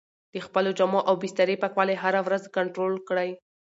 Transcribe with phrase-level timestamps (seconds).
[0.33, 3.29] د خپلو جامو او بسترې پاکوالی هره ورځ کنټرول کړئ.